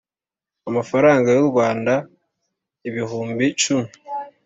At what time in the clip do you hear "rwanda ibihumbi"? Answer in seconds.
1.51-3.45